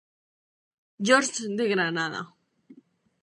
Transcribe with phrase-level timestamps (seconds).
[1.09, 2.21] George de Granada.